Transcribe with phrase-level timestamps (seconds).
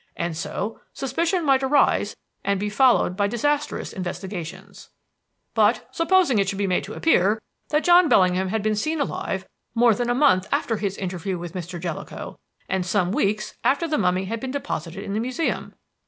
[0.17, 4.89] And so suspicion might arise and be followed by disastrous investigations.
[5.53, 7.39] But supposing it should be made to appear
[7.69, 9.45] that John Bellingham had been seen alive
[9.75, 11.79] more than a month after his interview with Mr.
[11.79, 15.75] Jellicoe and some weeks after the mummy had been deposited in the Museum?